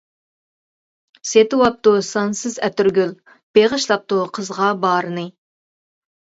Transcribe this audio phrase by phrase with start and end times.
[1.31, 3.11] سېتىۋاپتۇ سانسىز ئەتىرگۈل،
[3.59, 5.29] بېغىشلاپتۇ قىزغا بارىنى.